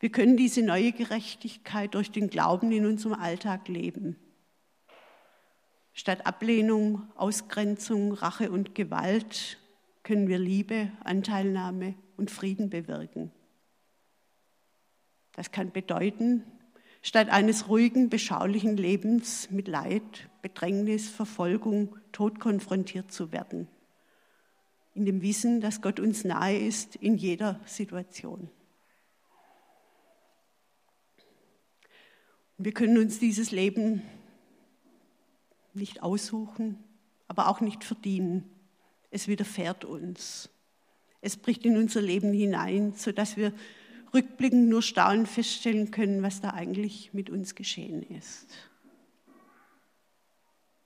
Wir 0.00 0.10
können 0.10 0.36
diese 0.36 0.62
neue 0.62 0.92
Gerechtigkeit 0.92 1.94
durch 1.94 2.12
den 2.12 2.30
Glauben 2.30 2.70
in 2.70 2.86
unserem 2.86 3.14
Alltag 3.14 3.66
leben. 3.68 4.16
Statt 5.98 6.26
Ablehnung, 6.26 7.02
Ausgrenzung, 7.16 8.12
Rache 8.12 8.52
und 8.52 8.76
Gewalt 8.76 9.58
können 10.04 10.28
wir 10.28 10.38
Liebe, 10.38 10.92
Anteilnahme 11.02 11.96
und 12.16 12.30
Frieden 12.30 12.70
bewirken. 12.70 13.32
Das 15.32 15.50
kann 15.50 15.72
bedeuten, 15.72 16.44
statt 17.02 17.30
eines 17.30 17.68
ruhigen, 17.68 18.10
beschaulichen 18.10 18.76
Lebens 18.76 19.50
mit 19.50 19.66
Leid, 19.66 20.30
Bedrängnis, 20.40 21.08
Verfolgung, 21.08 21.96
Tod 22.12 22.38
konfrontiert 22.38 23.10
zu 23.10 23.32
werden. 23.32 23.66
In 24.94 25.04
dem 25.04 25.20
Wissen, 25.20 25.60
dass 25.60 25.82
Gott 25.82 25.98
uns 25.98 26.22
nahe 26.22 26.58
ist 26.58 26.94
in 26.94 27.16
jeder 27.16 27.58
Situation. 27.66 28.48
Wir 32.56 32.72
können 32.72 32.98
uns 32.98 33.18
dieses 33.18 33.50
Leben 33.50 34.04
nicht 35.74 36.02
aussuchen, 36.02 36.82
aber 37.26 37.48
auch 37.48 37.60
nicht 37.60 37.84
verdienen. 37.84 38.50
Es 39.10 39.28
widerfährt 39.28 39.84
uns. 39.84 40.50
Es 41.20 41.36
bricht 41.36 41.64
in 41.64 41.76
unser 41.76 42.00
Leben 42.00 42.32
hinein, 42.32 42.94
sodass 42.94 43.36
wir 43.36 43.52
rückblickend 44.14 44.68
nur 44.68 44.82
staunend 44.82 45.28
feststellen 45.28 45.90
können, 45.90 46.22
was 46.22 46.40
da 46.40 46.50
eigentlich 46.50 47.12
mit 47.12 47.30
uns 47.30 47.54
geschehen 47.54 48.02
ist. 48.02 48.48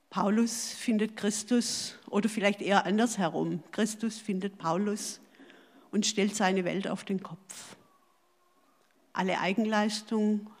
Paulus 0.09 0.73
findet 0.73 1.17
Christus 1.17 1.95
oder 2.07 2.29
vielleicht 2.29 2.61
eher 2.61 2.85
andersherum. 2.85 3.63
Christus 3.71 4.19
findet 4.19 4.59
Paulus 4.59 5.19
und 5.91 6.05
stellt 6.05 6.35
seine 6.35 6.65
Welt 6.65 6.87
auf 6.87 7.03
den 7.03 7.23
Kopf. 7.23 7.77
Alle 9.11 9.39
Eigenleistung, 9.39 10.51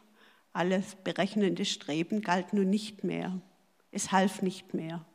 alles 0.53 0.95
berechnende 1.03 1.65
Streben 1.65 2.21
galt 2.21 2.53
nun 2.53 2.69
nicht 2.69 3.03
mehr. 3.03 3.41
Es 3.93 4.11
half 4.11 4.41
nicht 4.41 4.73
mehr. 4.73 5.05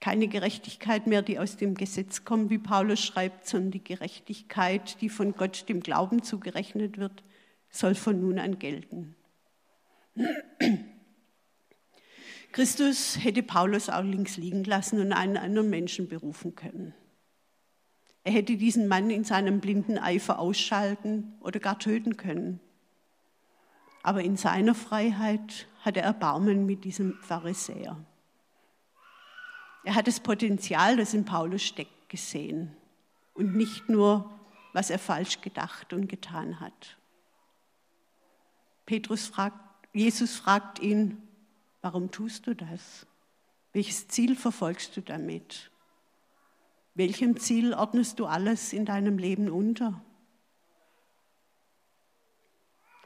Keine 0.00 0.26
Gerechtigkeit 0.26 1.06
mehr, 1.06 1.22
die 1.22 1.38
aus 1.38 1.56
dem 1.56 1.74
Gesetz 1.74 2.24
kommt, 2.24 2.50
wie 2.50 2.58
Paulus 2.58 2.98
schreibt, 2.98 3.46
sondern 3.46 3.70
die 3.70 3.84
Gerechtigkeit, 3.84 5.00
die 5.00 5.08
von 5.08 5.32
Gott 5.36 5.68
dem 5.68 5.80
Glauben 5.80 6.24
zugerechnet 6.24 6.98
wird, 6.98 7.22
soll 7.70 7.94
von 7.94 8.20
nun 8.20 8.40
an 8.40 8.58
gelten. 8.58 9.14
Christus 12.50 13.22
hätte 13.22 13.44
Paulus 13.44 13.88
auch 13.88 14.02
links 14.02 14.36
liegen 14.36 14.64
lassen 14.64 15.00
und 15.00 15.12
einen 15.12 15.36
anderen 15.36 15.70
Menschen 15.70 16.08
berufen 16.08 16.56
können. 16.56 16.92
Er 18.24 18.32
hätte 18.32 18.56
diesen 18.56 18.88
Mann 18.88 19.10
in 19.10 19.22
seinem 19.22 19.60
blinden 19.60 19.96
Eifer 19.96 20.40
ausschalten 20.40 21.34
oder 21.40 21.60
gar 21.60 21.78
töten 21.78 22.16
können. 22.16 22.58
Aber 24.02 24.22
in 24.22 24.36
seiner 24.36 24.74
Freiheit 24.74 25.68
hat 25.80 25.96
er 25.96 26.04
Erbarmen 26.04 26.66
mit 26.66 26.84
diesem 26.84 27.14
Pharisäer. 27.20 27.96
Er 29.84 29.94
hat 29.94 30.06
das 30.06 30.20
Potenzial, 30.20 30.96
das 30.96 31.14
in 31.14 31.24
Paulus 31.24 31.62
steckt, 31.62 32.08
gesehen 32.08 32.76
und 33.34 33.56
nicht 33.56 33.88
nur, 33.88 34.30
was 34.72 34.90
er 34.90 34.98
falsch 34.98 35.40
gedacht 35.40 35.92
und 35.92 36.08
getan 36.08 36.60
hat. 36.60 36.98
Petrus 38.86 39.26
fragt, 39.26 39.58
Jesus 39.92 40.36
fragt 40.36 40.78
ihn, 40.78 41.22
warum 41.80 42.10
tust 42.10 42.46
du 42.46 42.54
das? 42.54 43.06
Welches 43.72 44.08
Ziel 44.08 44.36
verfolgst 44.36 44.96
du 44.96 45.00
damit? 45.00 45.70
Welchem 46.94 47.38
Ziel 47.38 47.72
ordnest 47.72 48.18
du 48.18 48.26
alles 48.26 48.72
in 48.72 48.84
deinem 48.84 49.18
Leben 49.18 49.50
unter? 49.50 50.02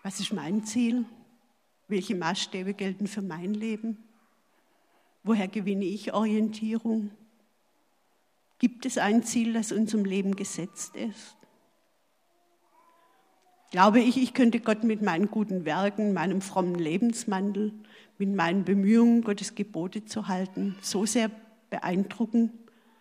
Was 0.07 0.21
ist 0.21 0.33
mein 0.33 0.63
Ziel? 0.63 1.05
Welche 1.89 2.15
Maßstäbe 2.15 2.75
gelten 2.75 3.09
für 3.09 3.23
mein 3.23 3.55
Leben? 3.55 3.99
Woher 5.25 5.49
gewinne 5.49 5.85
ich 5.85 6.15
Orientierung? 6.15 7.11
Gibt 8.61 8.87
es 8.87 8.99
ein 8.99 9.25
Ziel, 9.25 9.53
das 9.55 9.73
unserem 9.73 10.05
Leben 10.05 10.37
gesetzt 10.37 10.95
ist? 10.95 11.37
Glaube 13.73 13.99
ich, 13.99 14.17
ich 14.17 14.33
könnte 14.33 14.61
Gott 14.61 14.85
mit 14.85 15.03
meinen 15.03 15.29
guten 15.29 15.65
Werken, 15.65 16.13
meinem 16.13 16.41
frommen 16.41 16.77
Lebenswandel, 16.77 17.73
mit 18.17 18.33
meinen 18.33 18.65
Bemühungen, 18.65 19.23
Gottes 19.23 19.57
Gebote 19.57 20.05
zu 20.05 20.29
halten, 20.29 20.77
so 20.83 21.05
sehr 21.05 21.33
beeindrucken, 21.69 22.53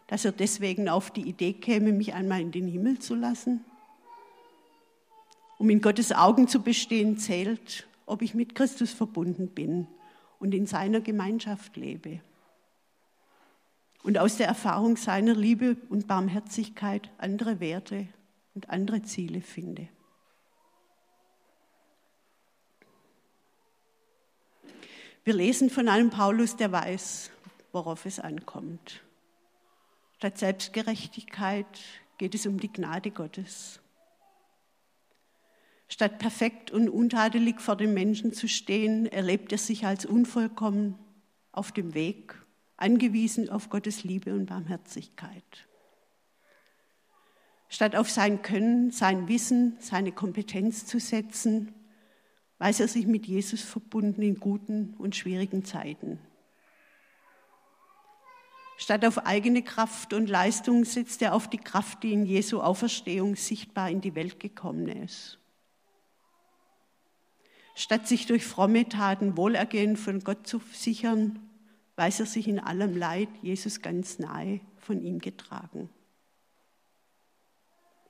dass 0.07 0.25
er 0.25 0.31
deswegen 0.31 0.89
auf 0.89 1.11
die 1.11 1.29
Idee 1.29 1.53
käme, 1.53 1.91
mich 1.91 2.15
einmal 2.15 2.41
in 2.41 2.51
den 2.51 2.65
Himmel 2.65 2.97
zu 2.97 3.13
lassen? 3.13 3.63
Um 5.57 5.69
in 5.69 5.81
Gottes 5.81 6.11
Augen 6.11 6.47
zu 6.47 6.61
bestehen, 6.61 7.17
zählt, 7.17 7.87
ob 8.05 8.21
ich 8.21 8.33
mit 8.33 8.55
Christus 8.55 8.91
verbunden 8.91 9.47
bin 9.49 9.87
und 10.39 10.53
in 10.53 10.67
seiner 10.67 11.01
Gemeinschaft 11.01 11.77
lebe. 11.77 12.19
Und 14.03 14.17
aus 14.17 14.37
der 14.37 14.47
Erfahrung 14.47 14.97
seiner 14.97 15.33
Liebe 15.33 15.77
und 15.89 16.07
Barmherzigkeit 16.07 17.09
andere 17.17 17.59
Werte 17.59 18.07
und 18.53 18.69
andere 18.69 19.01
Ziele 19.01 19.41
finde. 19.41 19.87
Wir 25.23 25.33
lesen 25.33 25.71
von 25.71 25.87
einem 25.87 26.11
Paulus, 26.11 26.55
der 26.55 26.71
weiß, 26.71 27.31
worauf 27.71 28.05
es 28.05 28.19
ankommt. 28.19 29.01
Statt 30.17 30.37
Selbstgerechtigkeit 30.37 31.65
geht 32.19 32.35
es 32.35 32.45
um 32.45 32.59
die 32.59 32.71
Gnade 32.71 33.09
Gottes. 33.09 33.79
Statt 35.87 36.17
perfekt 36.17 36.71
und 36.71 36.89
untadelig 36.89 37.61
vor 37.61 37.75
den 37.75 37.93
Menschen 37.93 38.33
zu 38.33 38.47
stehen, 38.47 39.05
erlebt 39.05 39.51
er 39.51 39.57
sich 39.57 39.85
als 39.85 40.05
unvollkommen 40.05 40.97
auf 41.51 41.71
dem 41.71 41.93
Weg, 41.93 42.35
angewiesen 42.77 43.49
auf 43.49 43.69
Gottes 43.69 44.03
Liebe 44.03 44.33
und 44.33 44.47
Barmherzigkeit. 44.47 45.67
Statt 47.69 47.95
auf 47.95 48.09
sein 48.09 48.41
Können, 48.41 48.91
sein 48.91 49.27
Wissen, 49.27 49.77
seine 49.79 50.11
Kompetenz 50.11 50.85
zu 50.85 50.99
setzen, 50.99 51.73
weiß 52.57 52.79
er 52.79 52.87
sich 52.87 53.05
mit 53.05 53.25
Jesus 53.27 53.61
verbunden 53.61 54.21
in 54.21 54.39
guten 54.39 54.93
und 54.97 55.15
schwierigen 55.15 55.65
Zeiten. 55.65 56.19
Statt 58.77 59.05
auf 59.05 59.25
eigene 59.25 59.61
Kraft 59.61 60.13
und 60.13 60.29
Leistung 60.29 60.83
setzt 60.83 61.21
er 61.21 61.33
auf 61.33 61.49
die 61.49 61.57
Kraft, 61.57 62.03
die 62.03 62.11
in 62.11 62.25
Jesu 62.25 62.59
Auferstehung 62.59 63.35
sichtbar 63.35 63.89
in 63.89 64.01
die 64.01 64.15
Welt 64.15 64.39
gekommen 64.39 64.87
ist. 64.87 65.39
Statt 67.77 68.07
sich 68.07 68.25
durch 68.25 68.45
fromme 68.45 68.87
Taten 68.87 69.35
Wohlergehen 69.35 69.97
von 69.97 70.21
Gott 70.21 70.47
zu 70.47 70.61
sichern, 70.71 71.39
weiß 71.97 72.21
er 72.21 72.25
sich 72.25 72.47
in 72.47 72.57
allem 72.57 72.95
Leid 72.95 73.27
Jesus 73.41 73.81
ganz 73.81 74.17
nahe 74.17 74.61
von 74.77 75.01
ihm 75.01 75.19
getragen. 75.19 75.89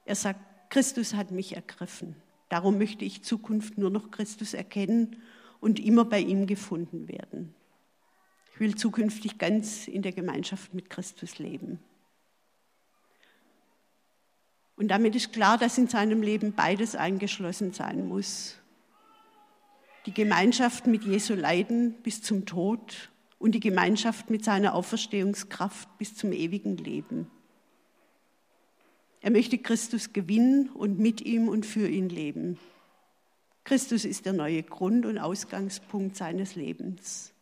Er 0.05 0.15
sagt, 0.15 0.39
Christus 0.69 1.15
hat 1.15 1.31
mich 1.31 1.55
ergriffen. 1.55 2.15
Darum 2.49 2.77
möchte 2.77 3.05
ich 3.05 3.23
Zukunft 3.23 3.79
nur 3.79 3.89
noch 3.89 4.11
Christus 4.11 4.53
erkennen 4.53 5.23
und 5.59 5.79
immer 5.79 6.05
bei 6.05 6.19
ihm 6.19 6.45
gefunden 6.45 7.07
werden. 7.07 7.55
Ich 8.53 8.59
will 8.59 8.75
zukünftig 8.75 9.39
ganz 9.39 9.87
in 9.87 10.03
der 10.03 10.11
Gemeinschaft 10.11 10.75
mit 10.75 10.91
Christus 10.91 11.39
leben. 11.39 11.79
Und 14.75 14.89
damit 14.89 15.15
ist 15.15 15.33
klar, 15.33 15.57
dass 15.57 15.79
in 15.79 15.87
seinem 15.87 16.21
Leben 16.21 16.53
beides 16.53 16.95
eingeschlossen 16.95 17.73
sein 17.73 18.07
muss 18.07 18.59
die 20.05 20.13
Gemeinschaft 20.13 20.87
mit 20.87 21.03
Jesu 21.03 21.33
Leiden 21.33 21.93
bis 22.03 22.21
zum 22.21 22.45
Tod 22.45 23.11
und 23.39 23.53
die 23.53 23.59
Gemeinschaft 23.59 24.29
mit 24.29 24.43
seiner 24.43 24.75
Auferstehungskraft 24.75 25.97
bis 25.97 26.15
zum 26.15 26.31
ewigen 26.31 26.77
Leben. 26.77 27.29
Er 29.21 29.31
möchte 29.31 29.57
Christus 29.57 30.13
gewinnen 30.13 30.69
und 30.69 30.99
mit 30.99 31.21
ihm 31.21 31.47
und 31.47 31.65
für 31.65 31.87
ihn 31.87 32.09
leben. 32.09 32.59
Christus 33.63 34.05
ist 34.05 34.27
der 34.27 34.33
neue 34.33 34.61
Grund 34.61 35.07
und 35.07 35.17
Ausgangspunkt 35.17 36.15
seines 36.15 36.55
Lebens. 36.55 37.33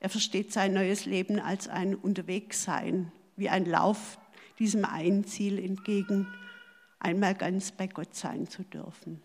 Er 0.00 0.08
versteht 0.08 0.52
sein 0.52 0.72
neues 0.74 1.06
Leben 1.06 1.38
als 1.38 1.68
ein 1.68 1.94
Unterwegssein, 1.94 3.12
wie 3.36 3.48
ein 3.48 3.64
Lauf 3.66 4.18
diesem 4.58 4.84
einen 4.84 5.24
Ziel 5.24 5.60
entgegen, 5.60 6.26
einmal 6.98 7.36
ganz 7.36 7.70
bei 7.70 7.86
Gott 7.86 8.16
sein 8.16 8.48
zu 8.48 8.64
dürfen. 8.64 9.22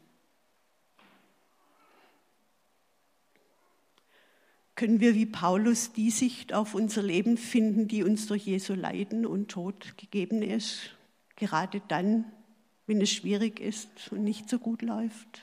Können 4.77 4.99
wir 4.99 5.15
wie 5.15 5.25
Paulus 5.25 5.91
die 5.91 6.11
Sicht 6.11 6.53
auf 6.53 6.75
unser 6.75 7.01
Leben 7.01 7.35
finden, 7.35 7.87
die 7.87 8.03
uns 8.03 8.27
durch 8.27 8.45
Jesu 8.45 8.75
Leiden 8.75 9.25
und 9.25 9.49
Tod 9.49 9.97
gegeben 9.97 10.43
ist, 10.43 10.91
gerade 11.35 11.81
dann, 11.87 12.25
wenn 12.85 13.01
es 13.01 13.09
schwierig 13.11 13.59
ist 13.59 14.11
und 14.11 14.23
nicht 14.23 14.47
so 14.47 14.59
gut 14.59 14.83
läuft. 14.83 15.41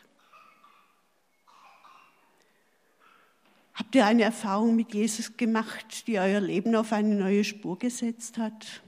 Habt 3.74 3.96
ihr 3.96 4.06
eine 4.06 4.22
Erfahrung 4.22 4.76
mit 4.76 4.94
Jesus 4.94 5.36
gemacht, 5.36 6.06
die 6.06 6.20
euer 6.20 6.40
Leben 6.40 6.76
auf 6.76 6.92
eine 6.92 7.16
neue 7.16 7.42
Spur 7.42 7.76
gesetzt 7.76 8.38
hat, 8.38 8.82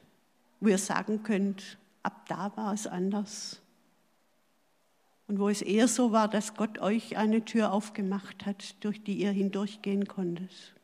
wo 0.60 0.68
ihr 0.68 0.78
sagen 0.78 1.24
könnt, 1.24 1.76
ab 2.04 2.24
da 2.28 2.56
war 2.56 2.72
es 2.72 2.86
anders? 2.86 3.60
Und 5.26 5.40
wo 5.40 5.48
es 5.48 5.62
eher 5.62 5.88
so 5.88 6.12
war, 6.12 6.28
dass 6.28 6.54
Gott 6.54 6.78
euch 6.78 7.16
eine 7.16 7.44
Tür 7.44 7.72
aufgemacht 7.72 8.46
hat, 8.46 8.82
durch 8.84 9.02
die 9.02 9.14
ihr 9.14 9.30
hindurchgehen 9.32 10.06
konntet. 10.06 10.74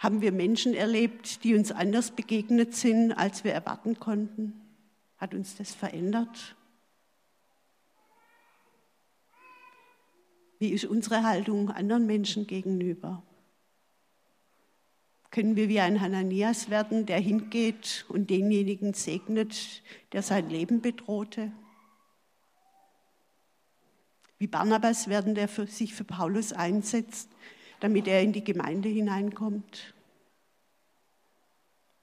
Haben 0.00 0.20
wir 0.20 0.32
Menschen 0.32 0.74
erlebt, 0.74 1.44
die 1.44 1.54
uns 1.54 1.70
anders 1.70 2.10
begegnet 2.10 2.74
sind, 2.74 3.12
als 3.12 3.44
wir 3.44 3.52
erwarten 3.52 3.98
konnten? 4.00 4.60
Hat 5.18 5.34
uns 5.34 5.56
das 5.56 5.72
verändert? 5.74 6.56
Wie 10.58 10.70
ist 10.70 10.84
unsere 10.84 11.22
Haltung 11.22 11.70
anderen 11.70 12.06
Menschen 12.06 12.46
gegenüber? 12.46 13.22
Können 15.30 15.56
wir 15.56 15.68
wie 15.68 15.80
ein 15.80 16.00
Hananias 16.00 16.70
werden, 16.70 17.06
der 17.06 17.18
hingeht 17.18 18.04
und 18.08 18.30
denjenigen 18.30 18.94
segnet, 18.94 19.82
der 20.12 20.22
sein 20.22 20.48
Leben 20.48 20.80
bedrohte? 20.80 21.52
Wie 24.44 24.48
Barnabas 24.48 25.08
werden, 25.08 25.34
der 25.34 25.48
für 25.48 25.66
sich 25.66 25.94
für 25.94 26.04
Paulus 26.04 26.52
einsetzt, 26.52 27.30
damit 27.80 28.06
er 28.06 28.20
in 28.20 28.34
die 28.34 28.44
Gemeinde 28.44 28.90
hineinkommt. 28.90 29.94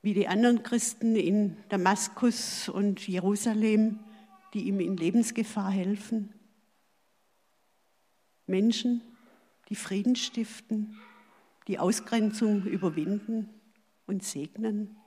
Wie 0.02 0.16
die 0.16 0.28
anderen 0.28 0.64
Christen 0.64 1.16
in 1.16 1.56
Damaskus 1.70 2.68
und 2.68 3.08
Jerusalem, 3.08 4.00
die 4.56 4.64
ihm 4.64 4.80
in 4.80 4.98
Lebensgefahr 4.98 5.70
helfen. 5.70 6.34
Menschen, 8.48 9.04
die 9.70 9.76
Frieden 9.76 10.16
stiften, 10.16 10.98
die 11.68 11.78
Ausgrenzung 11.78 12.64
überwinden 12.66 13.50
und 14.08 14.24
segnen. 14.24 14.98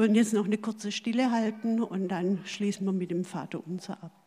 Würden 0.00 0.14
jetzt 0.14 0.32
noch 0.32 0.46
eine 0.46 0.56
kurze 0.56 0.92
Stille 0.92 1.30
halten 1.30 1.82
und 1.82 2.08
dann 2.08 2.40
schließen 2.46 2.86
wir 2.86 2.92
mit 2.92 3.10
dem 3.10 3.22
Vater 3.22 3.62
unser 3.66 4.02
ab. 4.02 4.19